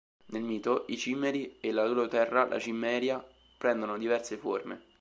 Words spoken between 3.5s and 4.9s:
prendono diverse forme.